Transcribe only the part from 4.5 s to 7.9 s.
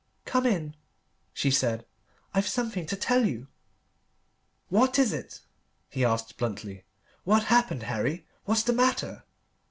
"What is it?" he asked bluntly. "What's happened,